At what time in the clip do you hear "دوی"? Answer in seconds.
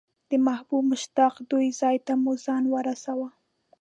1.51-1.67